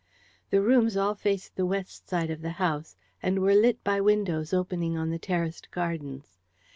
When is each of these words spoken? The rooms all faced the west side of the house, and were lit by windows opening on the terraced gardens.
The 0.49 0.63
rooms 0.63 0.97
all 0.97 1.13
faced 1.13 1.55
the 1.55 1.65
west 1.67 2.09
side 2.09 2.31
of 2.31 2.41
the 2.41 2.53
house, 2.57 2.95
and 3.21 3.37
were 3.37 3.53
lit 3.53 3.83
by 3.83 4.01
windows 4.01 4.51
opening 4.51 4.97
on 4.97 5.11
the 5.11 5.19
terraced 5.19 5.69
gardens. 5.69 6.39